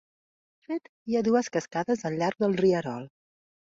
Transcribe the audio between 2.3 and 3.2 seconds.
del rierol.